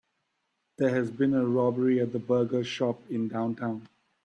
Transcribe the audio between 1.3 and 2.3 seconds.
a robbery at the